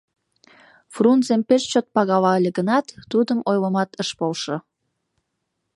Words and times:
Фрунзем 0.93 1.41
пеш 1.49 1.63
чот 1.71 1.85
пагала 1.95 2.31
ыле 2.39 2.51
гынат, 2.57 2.85
тудым 3.11 3.39
ойлымат 3.49 3.89
ыш 4.01 4.09
полшо. 4.19 4.55